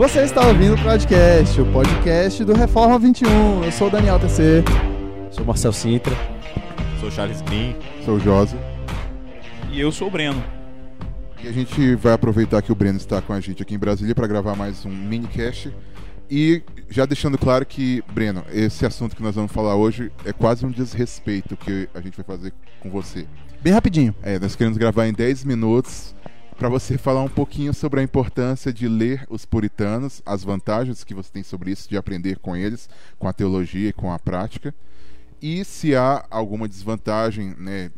Você 0.00 0.22
está 0.22 0.48
ouvindo 0.48 0.76
o 0.76 0.82
podcast, 0.82 1.60
o 1.60 1.72
podcast 1.72 2.42
do 2.42 2.54
Reforma 2.54 2.98
21. 2.98 3.64
Eu 3.64 3.70
sou 3.70 3.88
o 3.88 3.90
Daniel 3.90 4.18
TC. 4.18 4.64
Sou 5.30 5.44
Marcel 5.44 5.74
Sintra. 5.74 6.16
Sou 6.98 7.10
Charles 7.10 7.42
Green. 7.42 7.76
Sou 8.02 8.14
o 8.14 8.18
Josi. 8.18 8.56
E 9.70 9.78
eu 9.78 9.92
sou 9.92 10.08
o 10.08 10.10
Breno. 10.10 10.42
E 11.44 11.48
a 11.48 11.52
gente 11.52 11.96
vai 11.96 12.14
aproveitar 12.14 12.62
que 12.62 12.72
o 12.72 12.74
Breno 12.74 12.96
está 12.96 13.20
com 13.20 13.34
a 13.34 13.40
gente 13.40 13.62
aqui 13.62 13.74
em 13.74 13.78
Brasília 13.78 14.14
para 14.14 14.26
gravar 14.26 14.56
mais 14.56 14.86
um 14.86 14.90
mini 14.90 15.26
cast. 15.26 15.70
E 16.30 16.62
já 16.88 17.04
deixando 17.04 17.36
claro 17.36 17.66
que, 17.66 18.02
Breno, 18.10 18.42
esse 18.50 18.86
assunto 18.86 19.14
que 19.14 19.22
nós 19.22 19.34
vamos 19.34 19.52
falar 19.52 19.76
hoje 19.76 20.10
é 20.24 20.32
quase 20.32 20.64
um 20.64 20.70
desrespeito 20.70 21.58
que 21.58 21.90
a 21.94 22.00
gente 22.00 22.16
vai 22.16 22.24
fazer 22.24 22.54
com 22.80 22.88
você. 22.88 23.26
Bem 23.60 23.74
rapidinho. 23.74 24.14
É, 24.22 24.38
nós 24.38 24.56
queremos 24.56 24.78
gravar 24.78 25.08
em 25.08 25.12
10 25.12 25.44
minutos 25.44 26.14
para 26.60 26.68
você 26.68 26.98
falar 26.98 27.22
um 27.22 27.28
pouquinho 27.28 27.72
sobre 27.72 28.00
a 28.00 28.02
importância 28.02 28.70
de 28.70 28.86
ler 28.86 29.26
os 29.30 29.46
puritanos, 29.46 30.20
as 30.26 30.44
vantagens 30.44 31.02
que 31.02 31.14
você 31.14 31.32
tem 31.32 31.42
sobre 31.42 31.70
isso, 31.70 31.88
de 31.88 31.96
aprender 31.96 32.38
com 32.38 32.54
eles, 32.54 32.86
com 33.18 33.26
a 33.26 33.32
teologia 33.32 33.88
e 33.88 33.92
com 33.94 34.12
a 34.12 34.18
prática. 34.18 34.74
E 35.40 35.64
se 35.64 35.96
há 35.96 36.22
alguma 36.28 36.68
desvantagem, 36.68 37.54
né, 37.56 37.90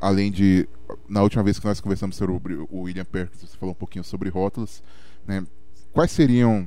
além 0.00 0.32
de 0.32 0.66
na 1.06 1.22
última 1.22 1.42
vez 1.42 1.58
que 1.58 1.66
nós 1.66 1.78
conversamos 1.78 2.16
sobre 2.16 2.54
o 2.54 2.68
William 2.72 3.04
Perkins, 3.04 3.42
você 3.42 3.58
falou 3.58 3.74
um 3.74 3.78
pouquinho 3.78 4.02
sobre 4.02 4.30
rótulos, 4.30 4.82
né? 5.26 5.44
Quais 5.92 6.10
seriam 6.10 6.66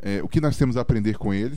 é, 0.00 0.20
o 0.24 0.28
que 0.28 0.40
nós 0.40 0.56
temos 0.56 0.76
a 0.76 0.80
aprender 0.80 1.18
com 1.18 1.32
ele 1.32 1.56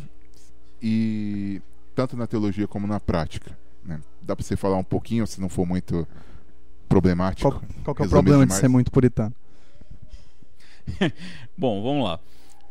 e 0.80 1.60
tanto 1.96 2.16
na 2.16 2.28
teologia 2.28 2.68
como 2.68 2.86
na 2.86 3.00
prática? 3.00 3.58
Né? 3.84 4.00
Dá 4.22 4.36
para 4.36 4.46
você 4.46 4.56
falar 4.56 4.78
um 4.78 4.84
pouquinho, 4.84 5.26
se 5.26 5.42
não 5.42 5.50
for 5.50 5.66
muito 5.66 6.08
problemático? 6.88 7.50
Qual, 7.50 7.62
qual 7.84 7.96
é 8.00 8.08
o 8.08 8.10
problema 8.10 8.40
demais? 8.40 8.50
de 8.50 8.56
ser 8.56 8.68
muito 8.68 8.92
puritano? 8.92 9.34
Bom, 11.58 11.82
vamos 11.82 12.06
lá. 12.06 12.20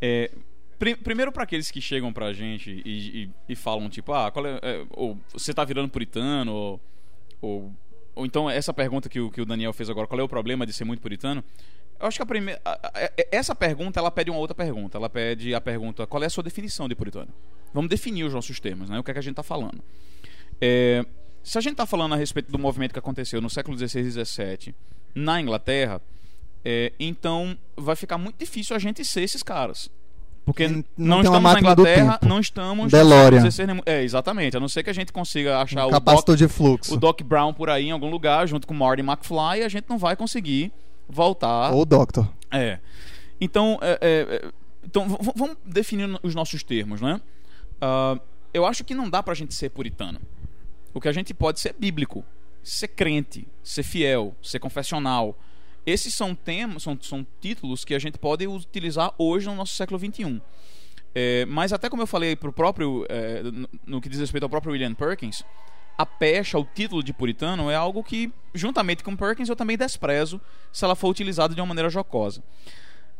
É, 0.01 0.31
pr 0.79 0.97
primeiro 1.03 1.33
para 1.33 1.45
aqueles 1.45 1.71
que 1.71 1.81
chegam 1.81 2.13
para 2.13 2.27
a 2.27 2.33
gente 2.33 2.83
e, 2.85 3.25
e, 3.25 3.31
e, 3.49 3.57
falam 3.57 3.89
tipo, 3.89 4.13
ah, 4.13 4.33
é, 4.63 4.71
é, 4.71 4.87
ou 4.91 5.19
você 5.33 5.51
está 5.51 5.65
virando 5.65 5.89
puritano 5.89 6.53
ou, 6.53 6.81
ou 7.41 7.73
ou 8.15 8.25
então 8.25 8.49
essa 8.49 8.73
pergunta 8.73 9.09
que 9.09 9.21
o, 9.21 9.31
que 9.31 9.41
o 9.41 9.47
Daniel 9.47 9.73
fez 9.73 9.91
agora, 9.91 10.07
qual 10.07 10.21
é 10.21 10.23
o 10.23 10.29
problema 10.29 10.65
de 10.65 10.73
ser 10.73 10.85
muito 10.85 11.01
puritano? 11.01 11.43
Eu 11.99 12.07
acho 12.07 12.19
que 12.19 12.23
a 12.23 12.27
primeira, 12.27 12.61
essa 13.31 13.55
pergunta 13.55 13.99
ela 13.99 14.11
pede 14.11 14.31
uma 14.31 14.39
outra 14.39 14.55
pergunta. 14.55 14.99
Ela 14.99 15.09
pede 15.09 15.55
a 15.55 15.61
pergunta: 15.61 16.07
qual 16.07 16.23
é 16.23 16.27
a 16.27 16.31
sua 16.31 16.43
definição 16.43 16.89
de 16.89 16.95
puritano? 16.95 17.33
Vamos 17.73 17.89
definir 17.89 18.25
os 18.25 18.33
nossos 18.33 18.61
termos, 18.61 18.89
né? 18.89 18.99
O 18.99 19.03
que 19.03 19.11
é 19.11 19.15
que 19.15 19.21
a 19.21 19.23
gente 19.23 19.33
está 19.33 19.43
falando? 19.43 19.83
É, 20.61 21.05
se 21.45 21.59
a 21.59 21.61
gente 21.61 21.73
está 21.73 21.85
falando 21.85 22.15
a 22.15 22.17
respeito 22.17 22.51
do 22.51 22.59
movimento 22.59 22.93
que 22.93 22.99
aconteceu 22.99 23.41
no 23.41 23.51
século 23.51 23.77
XVI 23.77 24.01
e 24.01 24.11
XVII 24.11 24.75
na 25.15 25.41
Inglaterra, 25.41 26.01
é, 26.65 26.93
então 26.99 27.57
vai 27.77 27.95
ficar 27.95 28.17
muito 28.17 28.39
difícil 28.39 28.75
a 28.75 28.79
gente 28.79 29.05
ser 29.05 29.23
esses 29.23 29.43
caras. 29.43 29.91
Porque 30.45 30.69
não, 30.69 30.85
não 30.97 31.21
estamos 31.23 31.53
na 31.53 31.59
Inglaterra, 31.61 32.19
não 32.23 32.41
estamos. 32.41 32.91
DeLorean. 32.91 33.43
É, 33.87 34.03
exatamente. 34.03 34.57
A 34.57 34.61
não 34.61 34.69
ser 34.69 34.83
que 34.83 34.91
a 34.91 34.95
gente 34.95 35.13
consiga 35.13 35.61
achar 35.61 35.87
um 35.87 35.95
o, 35.95 36.01
Doc, 36.01 36.31
de 36.37 36.49
fluxo. 36.49 36.95
o 36.95 36.97
Doc 36.97 37.23
Brown 37.23 37.53
por 37.53 37.71
aí 37.71 37.87
em 37.87 37.91
algum 37.91 38.11
lugar, 38.11 38.47
junto 38.47 38.67
com 38.67 38.75
Marty 38.75 39.03
McFly, 39.03 39.63
a 39.65 39.69
gente 39.69 39.87
não 39.89 39.97
vai 39.97 40.17
conseguir 40.17 40.73
voltar. 41.09 41.73
Ou 41.73 41.83
o 41.83 41.85
Doctor. 41.85 42.29
É. 42.51 42.79
Então, 43.41 43.79
é, 43.81 43.99
é, 44.01 44.51
então 44.85 45.07
vamos 45.35 45.57
definir 45.65 46.09
os 46.23 46.35
nossos 46.35 46.63
termos, 46.63 47.01
né? 47.01 47.21
Uh, 47.77 48.21
eu 48.53 48.65
acho 48.65 48.85
que 48.85 48.95
não 48.95 49.11
dá 49.11 49.23
pra 49.23 49.35
gente 49.35 49.55
ser 49.55 49.71
puritano. 49.71 50.21
O 50.95 51.01
que 51.01 51.09
a 51.09 51.13
gente 51.13 51.35
pode 51.35 51.61
ser 51.61 51.75
bíblico, 51.79 52.25
ser 52.63 52.89
crente, 52.89 53.47
ser 53.63 53.83
fiel, 53.83 54.35
ser 54.41 54.61
confessional 54.61 55.37
esses 55.87 56.15
são 56.15 56.35
temas, 56.35 56.83
são, 56.83 56.99
são 57.01 57.27
títulos 57.41 57.85
que 57.85 57.95
a 57.95 57.99
gente 57.99 58.19
pode 58.19 58.47
utilizar 58.47 59.13
hoje 59.19 59.47
no 59.47 59.55
nosso 59.55 59.75
século 59.75 59.99
XXI. 59.99 60.41
É, 61.15 61.45
mas 61.45 61.73
até 61.73 61.89
como 61.89 62.03
eu 62.03 62.07
falei 62.07 62.35
pro 62.35 62.53
próprio, 62.53 63.07
é, 63.09 63.43
no, 63.43 63.69
no, 63.87 64.01
que 64.01 64.09
diz 64.09 64.19
respeito 64.19 64.45
ao 64.45 64.51
próprio 64.51 64.73
William 64.73 64.95
Perkins, 64.95 65.45
a 65.97 66.05
pecha, 66.05 66.59
o 66.59 66.65
título 66.65 67.03
de 67.03 67.13
puritano 67.13 67.71
é 67.71 67.75
algo 67.75 68.03
que, 68.03 68.33
juntamente 68.53 69.05
com 69.05 69.15
Perkins, 69.15 69.49
eu 69.49 69.55
também 69.55 69.77
desprezo 69.77 70.41
se 70.73 70.85
ela 70.85 70.97
for 70.97 71.09
utilizada 71.09 71.55
de 71.55 71.61
uma 71.61 71.67
maneira 71.67 71.89
jocosa. 71.89 72.43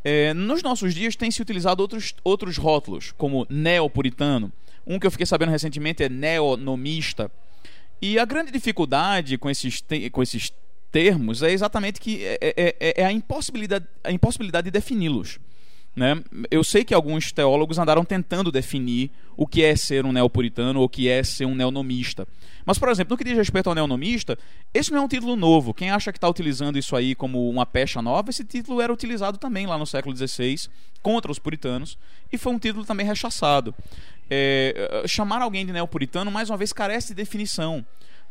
É, 0.03 0.35
nos 0.35 0.63
nossos 0.63 0.93
dias 0.93 1.15
tem 1.15 1.31
se 1.31 1.41
utilizado 1.41 1.83
outros, 1.83 2.15
outros 2.25 2.57
rótulos, 2.57 3.13
como 3.13 3.47
neopuritano. 3.49 4.53
Um 4.87 4.99
que 4.99 5.07
eu 5.07 5.11
fiquei 5.11 5.25
sabendo 5.25 5.51
recentemente 5.51 6.03
é 6.03 6.09
neonomista. 6.09 7.31
E 8.01 8.19
a 8.19 8.25
grande 8.25 8.51
dificuldade 8.51 9.39
com 9.39 9.49
esses, 9.49 9.83
com 10.13 10.23
esses 10.23 10.53
termos 10.91 11.43
é 11.43 11.51
exatamente 11.51 12.01
que 12.01 12.25
é, 12.25 12.39
é, 12.41 12.77
é, 12.81 13.03
é 13.03 13.05
a, 13.05 13.13
impossibilidade, 13.13 13.87
a 14.03 14.13
impossibilidade 14.13 14.67
de 14.67 14.71
defini-los. 14.71 15.41
Né? 15.95 16.21
Eu 16.51 16.65
sei 16.65 16.85
que 16.85 16.93
alguns 16.93 17.31
teólogos 17.31 17.79
andaram 17.79 18.05
tentando 18.05 18.51
definir 18.51 19.11
o 19.37 19.47
que 19.47 19.63
é 19.63 19.77
ser 19.77 20.05
um 20.05 20.13
neopuritano 20.13 20.81
ou 20.81 20.87
o 20.87 20.89
que 20.89 21.09
é 21.09 21.23
ser 21.23 21.45
um 21.45 21.55
neonomista. 21.55 22.27
Mas, 22.67 22.79
por 22.79 22.89
exemplo, 22.89 23.13
no 23.13 23.19
que 23.19 23.25
diz 23.25 23.37
respeito 23.37 23.69
ao 23.69 23.75
neonomista, 23.75 24.39
esse 24.73 24.91
não 24.91 24.99
é 24.99 25.03
um 25.03 25.09
título 25.09 25.37
novo. 25.37 25.73
Quem 25.73 25.91
acha 25.91 26.11
que 26.11 26.19
está 26.19 26.29
utilizando 26.29 26.79
isso 26.79 26.97
aí 26.97 27.15
como 27.15 27.49
uma 27.49 27.65
pecha 27.65 28.03
nova, 28.03 28.31
esse 28.31 28.45
título 28.45 28.81
era 28.81 28.93
utilizado 28.93 29.39
também 29.39 29.67
lá 29.67 29.79
no 29.79 29.87
século 29.87 30.17
XVI 30.17 30.69
contra 31.03 31.31
os 31.31 31.39
puritanos 31.39 31.99
e 32.33 32.39
foi 32.39 32.53
um 32.53 32.59
título 32.59 32.85
também 32.85 33.07
rechaçado. 33.07 33.75
É, 34.29 35.05
chamar 35.07 35.43
alguém 35.43 35.67
de 35.67 35.73
neopuritano, 35.73 36.31
mais 36.31 36.51
uma 36.51 36.57
vez, 36.57 36.73
carece 36.73 37.09
de 37.09 37.15
definição. 37.15 37.85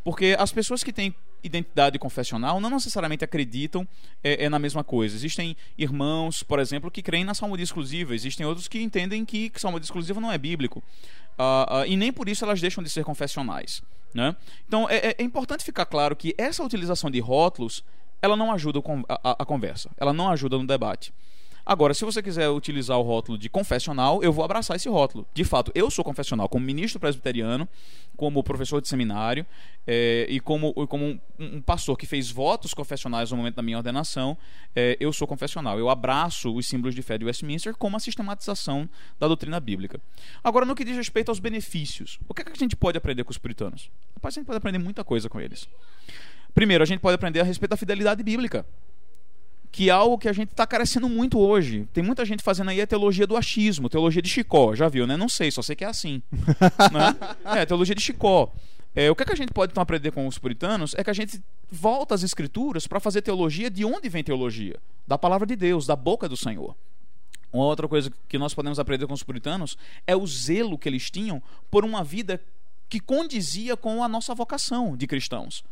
Porque 0.03 0.35
as 0.37 0.51
pessoas 0.51 0.83
que 0.83 0.91
têm 0.91 1.15
identidade 1.43 1.99
confessional 1.99 2.59
não 2.59 2.69
necessariamente 2.69 3.23
acreditam 3.23 3.87
é, 4.23 4.45
é, 4.45 4.49
na 4.49 4.57
mesma 4.57 4.83
coisa. 4.83 5.15
Existem 5.15 5.55
irmãos, 5.77 6.41
por 6.41 6.59
exemplo, 6.59 6.89
que 6.89 7.01
creem 7.01 7.23
na 7.23 7.33
salmodia 7.33 7.63
exclusiva. 7.63 8.15
Existem 8.15 8.45
outros 8.45 8.67
que 8.67 8.81
entendem 8.81 9.25
que, 9.25 9.51
salmodia 9.55 9.85
exclusiva 9.85 10.19
não 10.19 10.31
é 10.31 10.37
bíblico. 10.37 10.81
Uh, 11.37 11.81
uh, 11.81 11.85
e 11.85 11.97
nem 11.97 12.13
por 12.13 12.29
isso 12.29 12.45
elas 12.45 12.61
deixam 12.61 12.83
de 12.83 12.89
ser 12.89 13.03
confessionais. 13.03 13.81
Né? 14.13 14.35
Então 14.67 14.89
é, 14.89 14.97
é, 14.97 15.15
é 15.17 15.23
importante 15.23 15.63
ficar 15.63 15.85
claro 15.85 16.15
que 16.15 16.35
essa 16.37 16.63
utilização 16.63 17.09
de 17.09 17.19
rótulos 17.19 17.83
ela 18.21 18.37
não 18.37 18.51
ajuda 18.51 18.79
a, 19.09 19.31
a, 19.31 19.35
a 19.39 19.45
conversa, 19.45 19.89
ela 19.97 20.13
não 20.13 20.29
ajuda 20.29 20.57
no 20.57 20.65
debate. 20.65 21.13
Agora, 21.65 21.93
se 21.93 22.03
você 22.03 22.21
quiser 22.21 22.49
utilizar 22.49 22.97
o 22.97 23.01
rótulo 23.01 23.37
de 23.37 23.47
confessional, 23.47 24.21
eu 24.21 24.33
vou 24.33 24.43
abraçar 24.43 24.75
esse 24.75 24.89
rótulo. 24.89 25.25
De 25.33 25.45
fato, 25.45 25.71
eu 25.73 25.89
sou 25.89 26.03
confessional 26.03 26.49
como 26.49 26.65
ministro 26.65 26.99
presbiteriano, 26.99 27.67
como 28.17 28.43
professor 28.43 28.81
de 28.81 28.87
seminário 28.89 29.45
é, 29.87 30.25
e 30.29 30.41
como, 30.41 30.73
como 30.87 31.05
um, 31.05 31.19
um, 31.39 31.61
pastor 31.61 31.97
que 31.97 32.05
fez 32.05 32.29
votos 32.29 32.73
confessionais 32.73 33.31
no 33.31 33.37
momento 33.37 33.55
da 33.55 33.61
minha 33.61 33.77
ordenação, 33.77 34.37
é, 34.75 34.97
eu 34.99 35.13
sou 35.13 35.25
confessional. 35.25 35.79
Eu 35.79 35.89
abraço 35.89 36.53
os 36.53 36.67
símbolos 36.67 36.93
de 36.93 37.01
fé 37.01 37.17
de 37.17 37.23
Westminster 37.23 37.73
como 37.75 37.95
a 37.95 37.99
sistematização 37.99 38.89
da 39.17 39.27
doutrina 39.27 39.57
bíblica. 39.61 40.01
Agora, 40.43 40.65
no 40.65 40.75
que 40.75 40.83
diz 40.83 40.97
respeito 40.97 41.29
aos 41.29 41.39
benefícios, 41.39 42.19
o 42.27 42.33
que, 42.33 42.41
é 42.41 42.45
que 42.45 42.51
a 42.51 42.55
gente 42.55 42.75
pode 42.75 42.97
aprender 42.97 43.23
com 43.23 43.31
os 43.31 43.37
puritanos? 43.37 43.89
A 44.21 44.29
gente 44.29 44.45
pode 44.45 44.57
aprender 44.57 44.79
muita 44.79 45.03
coisa 45.03 45.29
com 45.29 45.39
eles. 45.39 45.69
Primeiro, 46.53 46.83
a 46.83 46.85
gente 46.85 46.99
pode 46.99 47.15
aprender 47.15 47.39
a 47.39 47.43
respeito 47.43 47.71
da 47.71 47.77
fidelidade 47.77 48.21
bíblica 48.21 48.65
que 49.73 49.89
é 49.89 49.91
algo 49.91 50.19
que 50.19 50.29
a 50.29 50.33
gente 50.33 50.51
está 50.51 50.67
carecendo 50.67 51.09
muito 51.09 51.39
hoje. 51.39 51.87
Tem 51.91 52.03
muita 52.03 52.23
gente 52.23 52.43
fazendo 52.43 52.69
aí 52.69 52.79
a 52.79 52.85
teologia 52.85 53.25
do 53.25 53.35
achismo, 53.35 53.89
teologia 53.89 54.21
de 54.21 54.29
Chicó, 54.29 54.75
já 54.75 54.87
viu, 54.87 55.07
né? 55.07 55.17
Não 55.17 55.27
sei, 55.27 55.49
só 55.49 55.63
sei 55.63 55.75
que 55.75 55.83
é 55.83 55.87
assim. 55.87 56.21
né? 56.93 57.59
É, 57.59 57.65
teologia 57.65 57.95
de 57.95 58.01
Chicó. 58.01 58.53
É, 58.93 59.09
o 59.09 59.15
que, 59.15 59.23
é 59.23 59.25
que 59.25 59.33
a 59.33 59.35
gente 59.35 59.51
pode 59.51 59.71
então 59.71 59.81
aprender 59.81 60.11
com 60.11 60.27
os 60.27 60.37
puritanos 60.37 60.93
é 60.95 61.03
que 61.03 61.09
a 61.09 61.13
gente 61.13 61.41
volta 61.71 62.13
às 62.13 62.21
escrituras 62.21 62.85
para 62.85 62.99
fazer 62.99 63.23
teologia 63.23 63.67
de 63.67 63.83
onde 63.83 64.07
vem 64.09 64.23
teologia? 64.23 64.79
Da 65.07 65.17
palavra 65.17 65.47
de 65.47 65.55
Deus, 65.55 65.87
da 65.87 65.95
boca 65.95 66.29
do 66.29 66.37
Senhor. 66.37 66.75
Uma 67.51 67.65
outra 67.65 67.87
coisa 67.87 68.13
que 68.29 68.37
nós 68.37 68.53
podemos 68.53 68.77
aprender 68.77 69.07
com 69.07 69.13
os 69.15 69.23
puritanos 69.23 69.75
é 70.05 70.15
o 70.15 70.27
zelo 70.27 70.77
que 70.77 70.87
eles 70.87 71.09
tinham 71.09 71.41
por 71.71 71.83
uma 71.83 72.03
vida 72.03 72.39
que 72.87 72.99
condizia 72.99 73.75
com 73.75 74.03
a 74.03 74.07
nossa 74.07 74.35
vocação 74.35 74.95
de 74.95 75.07
cristãos. 75.07 75.63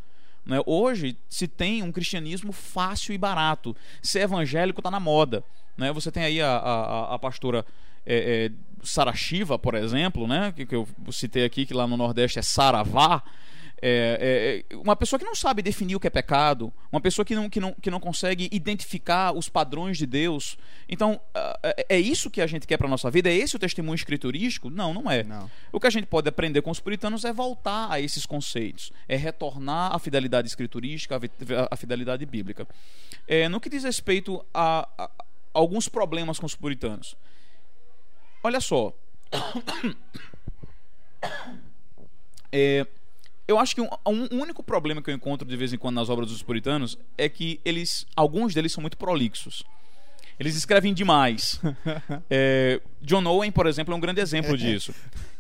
Né? 0.46 0.60
Hoje 0.66 1.18
se 1.30 1.48
tem 1.48 1.84
um 1.84 1.92
cristianismo 1.92 2.52
fácil 2.52 3.14
e 3.14 3.18
barato. 3.18 3.76
Ser 4.02 4.22
evangélico 4.22 4.80
está 4.80 4.90
na 4.90 5.00
moda. 5.00 5.44
Né? 5.78 5.92
Você 5.94 6.12
tem 6.12 6.24
aí 6.24 6.42
a, 6.42 6.58
a, 6.58 7.16
a 7.16 7.20
pastora 7.20 7.66
é, 8.06 8.50
é, 8.50 8.52
Sara 8.84 9.14
Shiva, 9.14 9.58
por 9.60 9.76
exemplo, 9.76 10.28
né? 10.28 10.52
que, 10.56 10.66
que 10.66 10.76
eu 10.76 10.88
citei 11.12 11.46
aqui, 11.46 11.66
que 11.66 11.74
lá 11.74 11.88
no 11.88 11.98
Nordeste 11.98 12.40
é 12.40 12.42
Saravá. 12.42 13.24
É, 13.84 14.64
é, 14.70 14.76
é, 14.76 14.78
uma 14.78 14.96
pessoa 14.96 15.20
que 15.20 15.26
não 15.26 15.34
sabe 15.34 15.64
definir 15.64 15.96
o 15.96 16.00
que 16.00 16.06
é 16.06 16.10
pecado, 16.10 16.72
uma 16.92 17.02
pessoa 17.02 17.26
que 17.26 17.34
não, 17.34 17.50
que 17.50 17.60
não, 17.60 17.74
que 17.74 17.90
não 17.90 18.00
consegue 18.00 18.48
identificar 18.52 19.36
os 19.36 19.50
padrões 19.50 19.98
de 19.98 20.06
Deus. 20.06 20.56
Então, 20.88 21.20
é, 21.64 21.86
é 21.90 22.00
isso 22.00 22.30
que 22.30 22.42
a 22.42 22.48
gente 22.48 22.68
quer 22.68 22.78
para 22.78 22.88
nossa 22.88 23.10
vida? 23.10 23.28
É 23.28 23.34
esse 23.34 23.56
o 23.56 23.60
testemunho 23.60 23.96
escriturístico? 23.96 24.70
Não, 24.70 24.94
não 24.94 25.10
é. 25.10 25.24
Não. 25.24 25.50
O 25.72 25.80
que 25.80 25.88
a 25.88 25.90
gente 25.90 26.06
pode 26.06 26.30
aprender 26.30 26.62
com 26.62 26.70
os 26.70 26.80
puritanos 26.80 27.26
é 27.26 27.34
voltar 27.34 27.92
a 27.92 28.00
esses 28.00 28.24
conceitos, 28.24 28.92
é 29.08 29.16
retornar 29.16 29.96
à 29.96 29.98
fidelidade 29.98 30.48
escriturística, 30.48 31.20
à 31.72 31.76
fidelidade 31.76 32.24
bíblica. 32.26 32.68
É, 33.28 33.50
no 33.50 33.60
que 33.60 33.70
diz 33.70 33.84
respeito 33.84 34.46
a, 34.54 34.88
a, 34.96 35.04
a 35.06 35.12
alguns 35.54 35.90
problemas 35.90 36.38
com 36.38 36.46
os 36.46 36.56
puritanos, 36.56 37.16
olha 38.44 38.62
só. 38.62 38.94
É, 42.54 42.86
eu 43.48 43.60
acho 43.60 43.76
que 43.76 43.82
um, 43.82 43.88
um, 44.08 44.42
único 44.42 44.64
problema 44.64 45.02
que 45.02 45.10
eu 45.10 45.16
encontro 45.16 45.48
de 45.48 45.58
vez 45.58 45.74
em 45.74 45.78
quando 45.78 45.96
nas 45.96 46.10
obras 46.10 46.30
dos 46.30 46.42
puritanos 46.42 46.98
é 47.18 47.28
que 47.28 47.60
eles, 47.66 48.06
alguns 48.16 48.54
deles 48.54 48.72
são 48.72 48.82
muito 48.82 48.98
prolixos. 48.98 49.64
Eles 50.40 50.56
escrevem 50.56 50.94
demais. 50.94 51.60
É, 52.30 52.82
John 53.02 53.26
Owen, 53.26 53.52
por 53.52 53.68
exemplo, 53.68 53.94
é 53.94 53.98
um 53.98 54.00
grande 54.00 54.22
exemplo 54.22 54.58
disso. 54.58 54.94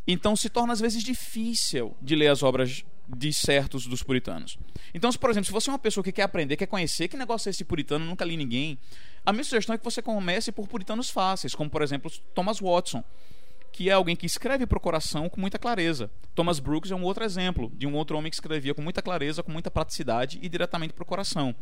Então 0.06 0.36
se 0.36 0.50
torna 0.50 0.74
às 0.74 0.80
vezes 0.80 1.03
difícil 1.03 1.95
de 2.01 2.15
ler 2.15 2.27
as 2.27 2.44
obras 2.44 2.83
de 3.07 3.33
certos 3.33 3.86
dos 3.86 4.03
puritanos. 4.03 4.57
Então, 4.94 5.12
se, 5.12 5.18
por 5.18 5.30
exemplo, 5.30 5.45
se 5.45 5.51
você 5.51 5.69
é 5.69 5.74
uma 5.74 5.80
pessoa 5.80 6.03
que 6.03 6.12
quer 6.12 6.24
aprender, 6.24 6.56
quer 6.56 6.65
conhecer, 6.65 7.07
que 7.07 7.18
negócio 7.18 7.50
é 7.50 7.51
esse 7.51 7.63
puritano, 7.63 8.06
nunca 8.06 8.24
li 8.24 8.38
ninguém, 8.38 8.77
a 9.25 9.31
minha 9.31 9.44
sugestão 9.44 9.75
é 9.75 9.77
que 9.77 9.83
você 9.83 10.01
comece 10.01 10.51
por 10.51 10.68
puritanos 10.68 11.09
fáceis, 11.09 11.53
como 11.53 11.69
por 11.69 11.81
exemplo 11.81 12.12
Thomas 12.33 12.59
Watson, 12.59 13.03
que 13.72 13.90
é 13.90 13.94
alguém 13.94 14.16
que 14.16 14.26
escreve 14.26 14.66
para 14.66 14.78
o 14.78 14.82
coração 14.82 15.30
com 15.30 15.40
muita 15.40 15.58
clareza. 15.58 16.12
Thomas 16.36 16.60
Brooks 16.60 16.92
é 16.92 16.96
um 16.96 17.04
outro 17.04 17.24
exemplo 17.24 17.72
de 17.76 17.88
um 17.88 17.96
outro 17.96 18.18
homem 18.18 18.30
que 18.30 18.36
escrevia 18.36 18.74
com 18.74 18.82
muita 18.82 19.02
clareza, 19.02 19.42
com 19.42 19.52
muita 19.52 19.72
praticidade 19.72 20.40
e 20.42 20.50
diretamente 20.50 20.94
para 20.94 21.04
o 21.04 21.06
coração. 21.06 21.56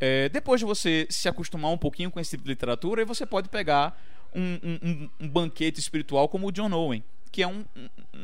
É, 0.00 0.28
depois 0.28 0.60
de 0.60 0.66
você 0.66 1.06
se 1.10 1.28
acostumar 1.28 1.70
um 1.70 1.78
pouquinho 1.78 2.10
com 2.10 2.20
esse 2.20 2.30
tipo 2.30 2.44
de 2.44 2.50
literatura, 2.50 3.02
aí 3.02 3.04
você 3.04 3.24
pode 3.24 3.48
pegar 3.48 4.00
um, 4.34 4.58
um, 4.62 5.10
um 5.20 5.28
banquete 5.28 5.80
espiritual 5.80 6.28
como 6.28 6.48
o 6.48 6.52
John 6.52 6.72
Owen, 6.72 7.02
que 7.30 7.42
é 7.42 7.46
um, 7.46 7.64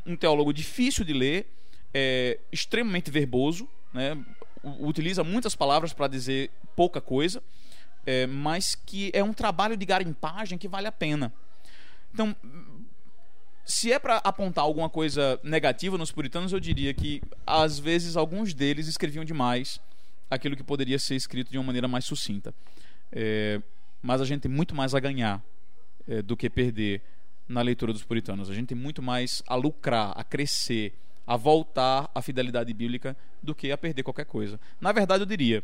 um 0.06 0.16
teólogo 0.16 0.52
difícil 0.52 1.04
de 1.04 1.12
ler, 1.12 1.46
é, 1.92 2.38
extremamente 2.52 3.10
verboso, 3.10 3.68
né? 3.92 4.16
utiliza 4.62 5.24
muitas 5.24 5.54
palavras 5.54 5.92
para 5.92 6.06
dizer 6.06 6.50
pouca 6.76 7.00
coisa, 7.00 7.42
é, 8.04 8.26
mas 8.26 8.74
que 8.74 9.10
é 9.14 9.22
um 9.22 9.32
trabalho 9.32 9.76
de 9.76 9.86
garimpagem 9.86 10.58
que 10.58 10.68
vale 10.68 10.86
a 10.86 10.92
pena. 10.92 11.32
Então, 12.12 12.34
se 13.64 13.92
é 13.92 13.98
para 13.98 14.16
apontar 14.18 14.64
alguma 14.64 14.88
coisa 14.88 15.38
negativa 15.42 15.96
nos 15.96 16.10
puritanos, 16.10 16.52
eu 16.52 16.60
diria 16.60 16.92
que 16.92 17.22
às 17.46 17.78
vezes 17.78 18.16
alguns 18.16 18.52
deles 18.52 18.88
escreviam 18.88 19.24
demais 19.24 19.80
aquilo 20.30 20.56
que 20.56 20.62
poderia 20.62 20.98
ser 20.98 21.16
escrito 21.16 21.50
de 21.50 21.58
uma 21.58 21.64
maneira 21.64 21.88
mais 21.88 22.04
sucinta. 22.04 22.54
É, 23.12 23.60
mas 24.02 24.20
a 24.20 24.24
gente 24.24 24.42
tem 24.42 24.50
muito 24.50 24.74
mais 24.74 24.94
a 24.94 25.00
ganhar 25.00 25.42
é, 26.08 26.22
do 26.22 26.36
que 26.36 26.48
perder 26.48 27.02
na 27.48 27.62
leitura 27.62 27.92
dos 27.92 28.04
puritanos. 28.04 28.48
A 28.48 28.54
gente 28.54 28.68
tem 28.68 28.78
muito 28.78 29.02
mais 29.02 29.42
a 29.46 29.56
lucrar, 29.56 30.12
a 30.16 30.22
crescer, 30.22 30.94
a 31.26 31.36
voltar 31.36 32.10
à 32.14 32.22
fidelidade 32.22 32.72
bíblica 32.72 33.16
do 33.42 33.54
que 33.54 33.70
a 33.72 33.78
perder 33.78 34.02
qualquer 34.02 34.24
coisa. 34.24 34.58
Na 34.80 34.92
verdade, 34.92 35.22
eu 35.22 35.26
diria 35.26 35.62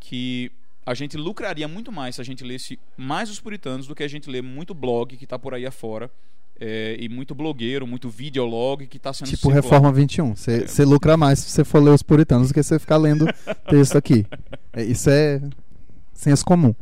que 0.00 0.50
a 0.86 0.94
gente 0.94 1.16
lucraria 1.16 1.66
muito 1.66 1.90
mais 1.90 2.16
se 2.16 2.20
a 2.20 2.24
gente 2.24 2.44
lesse 2.44 2.78
mais 2.96 3.30
os 3.30 3.40
puritanos 3.40 3.86
do 3.86 3.94
que 3.94 4.02
a 4.02 4.08
gente 4.08 4.28
lê 4.28 4.42
muito 4.42 4.74
blog 4.74 5.16
que 5.16 5.24
está 5.24 5.38
por 5.38 5.54
aí 5.54 5.66
afora. 5.66 6.10
É, 6.60 6.96
e 7.00 7.08
muito 7.08 7.34
blogueiro, 7.34 7.86
muito 7.86 8.08
videolog 8.08 8.86
que 8.86 8.96
está 8.96 9.12
sendo 9.12 9.26
Tipo 9.26 9.48
circulado. 9.48 9.62
Reforma 9.62 9.92
21. 9.92 10.36
Você 10.36 10.64
é. 10.78 10.84
lucra 10.84 11.16
mais 11.16 11.40
se 11.40 11.50
você 11.50 11.64
for 11.64 11.82
ler 11.82 11.90
os 11.90 12.02
puritanos 12.02 12.48
do 12.48 12.54
que 12.54 12.62
você 12.62 12.78
ficar 12.78 12.96
lendo 12.96 13.26
texto 13.68 13.96
aqui. 13.96 14.24
É, 14.72 14.84
isso 14.84 15.10
é 15.10 15.40
senso 16.12 16.44
comum. 16.44 16.74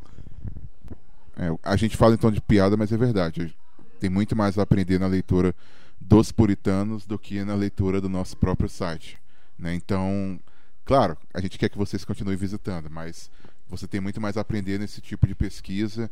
É, 1.36 1.48
a 1.62 1.76
gente 1.76 1.96
fala 1.96 2.14
então 2.14 2.30
de 2.30 2.40
piada, 2.40 2.76
mas 2.76 2.92
é 2.92 2.96
verdade. 2.96 3.54
Tem 3.98 4.10
muito 4.10 4.36
mais 4.36 4.58
a 4.58 4.62
aprender 4.62 4.98
na 4.98 5.06
leitura 5.06 5.54
dos 6.00 6.32
puritanos 6.32 7.06
do 7.06 7.18
que 7.18 7.42
na 7.44 7.54
leitura 7.54 8.00
do 8.00 8.08
nosso 8.08 8.36
próprio 8.36 8.68
site. 8.68 9.18
Né? 9.58 9.74
Então, 9.74 10.38
claro, 10.84 11.16
a 11.32 11.40
gente 11.40 11.58
quer 11.58 11.68
que 11.68 11.78
vocês 11.78 12.04
continuem 12.04 12.36
visitando, 12.36 12.90
mas 12.90 13.30
você 13.68 13.86
tem 13.86 14.00
muito 14.00 14.20
mais 14.20 14.36
a 14.36 14.40
aprender 14.40 14.78
nesse 14.78 15.00
tipo 15.00 15.26
de 15.26 15.34
pesquisa. 15.34 16.10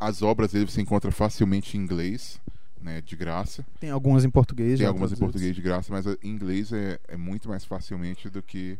As 0.00 0.22
obras 0.22 0.52
dele 0.52 0.66
você 0.66 0.80
encontra 0.80 1.12
facilmente 1.12 1.76
em 1.76 1.80
inglês, 1.80 2.40
né, 2.86 3.00
de 3.00 3.16
graça. 3.16 3.66
Tem 3.80 3.90
algumas 3.90 4.24
em 4.24 4.30
português. 4.30 4.78
Tem 4.78 4.86
algumas 4.86 5.12
em 5.12 5.16
português 5.16 5.54
de 5.54 5.60
graça, 5.60 5.92
mas 5.92 6.06
em 6.06 6.16
inglês 6.30 6.72
é, 6.72 7.00
é 7.08 7.16
muito 7.16 7.48
mais 7.48 7.64
facilmente 7.64 8.30
do 8.30 8.40
que 8.40 8.78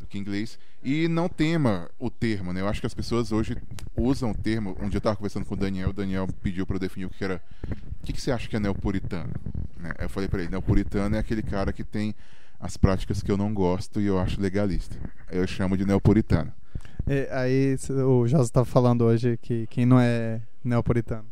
do 0.00 0.06
que 0.06 0.16
inglês. 0.16 0.58
E 0.82 1.08
não 1.08 1.28
tema 1.28 1.90
o 1.98 2.08
termo, 2.08 2.52
né? 2.52 2.60
Eu 2.60 2.68
acho 2.68 2.80
que 2.80 2.86
as 2.86 2.94
pessoas 2.94 3.32
hoje 3.32 3.56
usam 3.96 4.30
o 4.30 4.34
termo. 4.34 4.70
Um 4.80 4.88
dia 4.88 4.96
eu 4.96 4.98
estava 4.98 5.16
conversando 5.16 5.44
com 5.44 5.54
o 5.54 5.56
Daniel, 5.56 5.90
o 5.90 5.92
Daniel 5.92 6.26
pediu 6.40 6.64
para 6.64 6.76
eu 6.76 6.80
definir 6.80 7.06
o 7.06 7.10
que 7.10 7.22
era. 7.22 7.42
O 8.00 8.06
que, 8.06 8.12
que 8.12 8.20
você 8.20 8.30
acha 8.30 8.48
que 8.48 8.54
é 8.54 8.60
neopuritano? 8.60 9.32
Né? 9.76 9.92
Eu 9.98 10.08
falei 10.08 10.28
para 10.28 10.40
ele: 10.40 10.50
neopuritano 10.50 11.16
é 11.16 11.18
aquele 11.18 11.42
cara 11.42 11.72
que 11.72 11.84
tem 11.84 12.14
as 12.60 12.76
práticas 12.76 13.22
que 13.22 13.30
eu 13.30 13.36
não 13.36 13.52
gosto 13.52 14.00
e 14.00 14.06
eu 14.06 14.18
acho 14.18 14.40
legalista. 14.40 14.96
Eu 15.30 15.46
chamo 15.46 15.76
de 15.76 15.84
neopuritano. 15.84 16.52
É, 17.06 17.28
aí 17.32 17.76
o 18.06 18.26
José 18.26 18.44
estava 18.44 18.64
falando 18.64 19.02
hoje 19.02 19.36
que 19.42 19.66
quem 19.66 19.84
não 19.84 19.98
é 19.98 20.40
neopuritano. 20.64 21.26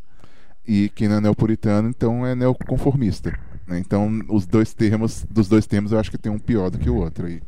E 0.67 0.89
quem 0.91 1.09
não 1.09 1.17
é 1.17 1.21
neopuritano, 1.21 1.89
então 1.89 2.27
é 2.27 2.35
neoconformista. 2.35 3.39
Né? 3.67 3.79
Então, 3.79 4.21
os 4.29 4.47
dois 4.47 4.75
termos, 4.75 5.25
dos 5.31 5.49
dois 5.49 5.67
termos, 5.67 5.93
eu 5.93 5.99
acho 5.99 6.11
que 6.11 6.19
tem 6.19 6.31
um 6.31 6.39
pior 6.39 6.71
do 6.71 6.79
que 6.79 6.91
o 6.91 6.97
outro. 6.97 7.27
Aí. 7.27 7.41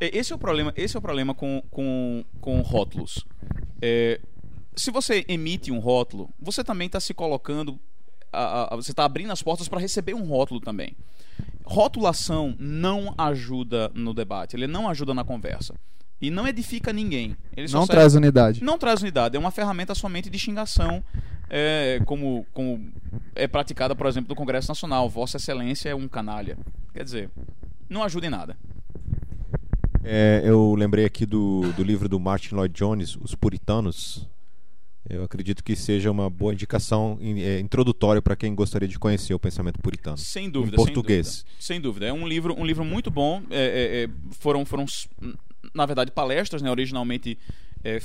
É, 0.00 0.16
esse 0.16 0.32
é 0.32 0.36
o 0.36 0.38
problema, 0.38 0.72
esse 0.76 0.96
é 0.96 0.98
o 0.98 1.02
problema 1.02 1.34
com, 1.34 1.62
com, 1.70 2.24
com 2.40 2.60
rótulos. 2.60 3.24
É, 3.80 4.20
se 4.74 4.90
você 4.90 5.24
emite 5.28 5.72
um 5.72 5.78
rótulo, 5.78 6.28
você 6.38 6.62
também 6.62 6.86
está 6.86 7.00
se 7.00 7.14
colocando, 7.14 7.78
a, 8.32 8.74
a, 8.74 8.76
você 8.76 8.90
está 8.90 9.04
abrindo 9.04 9.32
as 9.32 9.42
portas 9.42 9.68
para 9.68 9.80
receber 9.80 10.14
um 10.14 10.24
rótulo 10.24 10.60
também. 10.60 10.94
Rotulação 11.64 12.54
não 12.58 13.14
ajuda 13.16 13.90
no 13.94 14.12
debate, 14.12 14.54
ele 14.54 14.66
não 14.66 14.88
ajuda 14.88 15.14
na 15.14 15.24
conversa. 15.24 15.74
E 16.20 16.30
não 16.30 16.48
edifica 16.48 16.94
ninguém. 16.94 17.36
Ele 17.54 17.70
não 17.70 17.86
traz 17.86 18.14
unidade. 18.14 18.64
Não 18.64 18.78
traz 18.78 19.02
unidade. 19.02 19.36
É 19.36 19.38
uma 19.38 19.50
ferramenta 19.50 19.94
somente 19.94 20.30
de 20.30 20.38
xingação, 20.38 21.04
é, 21.48 22.00
como, 22.04 22.46
como 22.52 22.92
é 23.34 23.46
praticada, 23.46 23.94
por 23.94 24.06
exemplo, 24.06 24.28
no 24.28 24.34
Congresso 24.34 24.68
Nacional. 24.68 25.08
Vossa 25.08 25.36
Excelência 25.36 25.88
é 25.88 25.94
um 25.94 26.08
canalha. 26.08 26.58
Quer 26.92 27.04
dizer, 27.04 27.30
não 27.88 28.02
ajuda 28.02 28.26
em 28.26 28.30
nada. 28.30 28.56
É, 30.02 30.42
eu 30.44 30.74
lembrei 30.74 31.04
aqui 31.04 31.26
do, 31.26 31.72
do 31.72 31.82
livro 31.82 32.08
do 32.08 32.20
Martin 32.20 32.54
Lloyd 32.54 32.72
Jones, 32.72 33.16
Os 33.16 33.34
Puritanos. 33.34 34.28
Eu 35.08 35.22
acredito 35.22 35.62
que 35.62 35.76
seja 35.76 36.10
uma 36.10 36.28
boa 36.28 36.52
indicação 36.52 37.18
é, 37.20 37.60
introdutória 37.60 38.20
para 38.20 38.34
quem 38.34 38.54
gostaria 38.54 38.88
de 38.88 38.98
conhecer 38.98 39.34
o 39.34 39.38
pensamento 39.38 39.80
puritano. 39.80 40.18
Sem 40.18 40.50
dúvida. 40.50 40.74
Em 40.74 40.76
português. 40.76 41.26
Sem 41.26 41.36
dúvida. 41.36 41.60
Sem 41.60 41.80
dúvida. 41.80 42.06
É 42.06 42.12
um 42.12 42.26
livro, 42.26 42.58
um 42.58 42.66
livro 42.66 42.84
muito 42.84 43.10
bom. 43.10 43.42
É, 43.50 43.56
é, 43.56 44.04
é 44.04 44.08
foram, 44.32 44.64
foram, 44.64 44.84
na 45.72 45.86
verdade, 45.86 46.10
palestras, 46.10 46.60
né, 46.60 46.70
originalmente 46.70 47.38
é, 47.84 48.00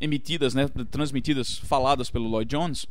emitidas, 0.00 0.54
né, 0.54 0.68
transmitidas, 0.90 1.58
faladas 1.58 2.10
pelo 2.10 2.28
Lloyd 2.28 2.50
Jones. 2.50 2.86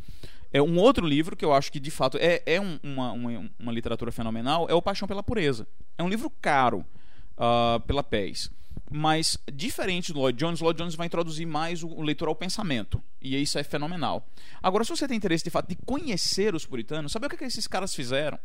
É 0.51 0.61
um 0.61 0.77
outro 0.77 1.05
livro 1.05 1.35
que 1.35 1.43
eu 1.43 1.51
acho 1.51 1.71
que 1.71 1.79
de 1.79 1.89
fato 1.89 2.17
é, 2.17 2.41
é 2.45 2.61
um, 2.61 2.79
uma, 2.83 3.11
uma, 3.11 3.49
uma 3.59 3.71
literatura 3.71 4.11
fenomenal. 4.11 4.67
É 4.69 4.73
o 4.73 4.81
Paixão 4.81 5.07
pela 5.07 5.23
Pureza. 5.23 5.67
É 5.97 6.03
um 6.03 6.09
livro 6.09 6.29
caro 6.41 6.85
uh, 7.37 7.79
pela 7.81 8.03
PES. 8.03 8.51
Mas, 8.91 9.37
diferente 9.51 10.13
do 10.13 10.19
Lloyd 10.19 10.37
Jones, 10.37 10.59
Lloyd 10.59 10.77
Jones 10.77 10.95
vai 10.95 11.07
introduzir 11.07 11.47
mais 11.47 11.81
o 11.83 12.01
leitor 12.01 12.27
ao 12.27 12.35
pensamento. 12.35 13.01
E 13.19 13.35
isso 13.41 13.57
é 13.57 13.63
fenomenal. 13.63 14.27
Agora, 14.61 14.83
se 14.83 14.91
você 14.91 15.07
tem 15.07 15.17
interesse 15.17 15.43
de 15.43 15.49
fato 15.49 15.67
de 15.67 15.75
conhecer 15.83 16.53
os 16.53 16.65
puritanos, 16.65 17.11
saber 17.11 17.25
o 17.25 17.29
que, 17.29 17.35
é 17.35 17.37
que 17.39 17.45
esses 17.45 17.65
caras 17.65 17.95
fizeram, 17.95 18.37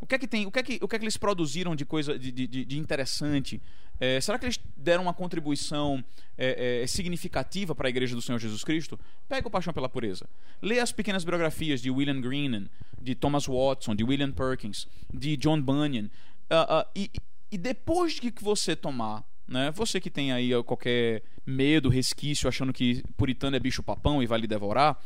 o 0.00 0.06
que 0.06 0.14
é 0.14 0.18
que 0.18 0.26
tem, 0.26 0.46
o 0.46 0.50
que 0.50 0.58
é 0.58 0.62
que, 0.62 0.78
o 0.82 0.88
que, 0.88 0.96
é 0.96 0.98
que 0.98 1.04
eles 1.04 1.16
produziram 1.16 1.74
de 1.74 1.84
coisa 1.84 2.18
de, 2.18 2.30
de, 2.30 2.64
de 2.64 2.78
interessante? 2.78 3.60
É, 4.00 4.20
será 4.20 4.38
que 4.38 4.44
eles 4.44 4.58
deram 4.76 5.04
uma 5.04 5.14
contribuição 5.14 6.04
é, 6.36 6.82
é, 6.82 6.86
significativa 6.86 7.74
para 7.74 7.88
a 7.88 7.90
Igreja 7.90 8.14
do 8.14 8.20
Senhor 8.20 8.38
Jesus 8.38 8.64
Cristo? 8.64 8.98
Pega 9.28 9.46
o 9.46 9.50
Paixão 9.50 9.72
pela 9.72 9.88
Pureza. 9.88 10.28
Lê 10.60 10.80
as 10.80 10.92
pequenas 10.92 11.24
biografias 11.24 11.80
de 11.80 11.90
William 11.90 12.20
Greenan, 12.20 12.68
de 13.00 13.14
Thomas 13.14 13.46
Watson, 13.46 13.94
de 13.94 14.02
William 14.02 14.32
Perkins, 14.32 14.88
de 15.12 15.36
John 15.36 15.60
Bunyan. 15.60 16.10
Uh, 16.50 16.80
uh, 16.80 16.86
e, 16.94 17.10
e 17.50 17.56
depois 17.56 18.14
de 18.14 18.30
que 18.30 18.42
você 18.42 18.74
tomar, 18.74 19.24
né, 19.46 19.70
você 19.70 20.00
que 20.00 20.10
tem 20.10 20.32
aí 20.32 20.50
qualquer 20.64 21.22
medo, 21.46 21.88
resquício, 21.88 22.48
achando 22.48 22.72
que 22.72 23.02
puritano 23.16 23.56
é 23.56 23.60
bicho 23.60 23.82
papão 23.82 24.22
e 24.22 24.26
vai 24.26 24.40
lhe 24.40 24.46
devorar, 24.46 24.98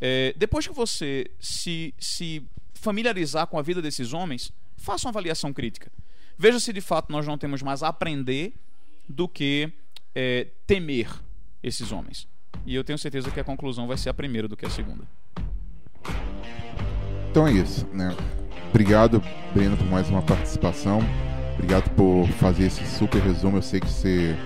é, 0.00 0.34
depois 0.36 0.66
que 0.66 0.74
você 0.74 1.30
se, 1.40 1.94
se 1.98 2.46
familiarizar 2.86 3.48
com 3.48 3.58
a 3.58 3.62
vida 3.62 3.82
desses 3.82 4.12
homens, 4.12 4.52
faça 4.76 5.08
uma 5.08 5.10
avaliação 5.10 5.52
crítica. 5.52 5.90
Veja 6.38 6.60
se 6.60 6.72
de 6.72 6.80
fato 6.80 7.10
nós 7.10 7.26
não 7.26 7.36
temos 7.36 7.60
mais 7.60 7.82
a 7.82 7.88
aprender 7.88 8.52
do 9.08 9.26
que 9.26 9.72
é, 10.14 10.46
temer 10.68 11.08
esses 11.62 11.90
homens. 11.90 12.28
E 12.64 12.76
eu 12.76 12.84
tenho 12.84 12.96
certeza 12.96 13.28
que 13.28 13.40
a 13.40 13.44
conclusão 13.44 13.88
vai 13.88 13.96
ser 13.96 14.08
a 14.08 14.14
primeira 14.14 14.46
do 14.46 14.56
que 14.56 14.64
a 14.64 14.70
segunda. 14.70 15.02
Então 17.28 17.48
é 17.48 17.52
isso, 17.52 17.84
né? 17.92 18.16
Obrigado, 18.70 19.20
Breno, 19.52 19.76
por 19.76 19.86
mais 19.86 20.08
uma 20.08 20.22
participação. 20.22 21.00
Obrigado 21.54 21.90
por 21.90 22.28
fazer 22.38 22.66
esse 22.66 22.86
super 22.86 23.20
resumo. 23.20 23.56
Eu 23.56 23.62
sei 23.62 23.80
que 23.80 23.88
você 23.88 24.36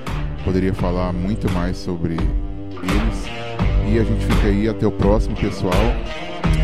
poderia 0.44 0.72
falar 0.72 1.12
muito 1.12 1.50
mais 1.52 1.76
sobre 1.76 2.14
eles. 2.14 3.92
E 3.92 3.98
a 3.98 4.04
gente 4.04 4.24
fica 4.24 4.46
aí 4.46 4.66
até 4.66 4.86
o 4.86 4.92
próximo, 4.92 5.36
pessoal. 5.36 5.74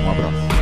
Um 0.03 0.11
abraço. 0.11 0.56